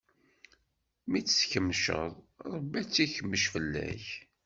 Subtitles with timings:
[1.09, 2.11] Mi tt-tkemceḍ,
[2.55, 4.05] Ṛebbi ad tt-ikmec fell-ak.